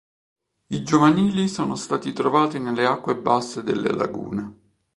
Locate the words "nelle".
2.57-2.87